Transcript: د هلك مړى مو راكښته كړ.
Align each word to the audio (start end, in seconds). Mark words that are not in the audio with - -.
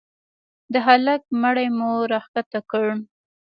د 0.73 0.75
هلك 0.87 1.21
مړى 1.41 1.67
مو 1.77 1.91
راكښته 2.11 2.59
كړ. 2.71 2.85